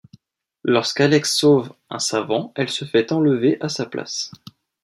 [0.63, 4.31] Lorsqu'Alex sauve un savant elle se fait enlever à sa place.